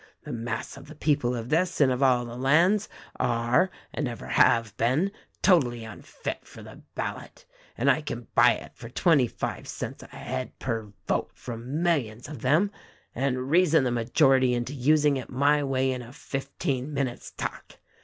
[0.23, 4.75] The mass of the people of this and of all lands are and ever have
[4.75, 5.11] been
[5.43, 7.45] totally unfit for the ballot,
[7.77, 12.27] and I can buy it for twenty five cents a head per vote from millions
[12.27, 12.71] of them,
[13.13, 17.77] and reason the majority into using it my way in a fifteen minute's talk.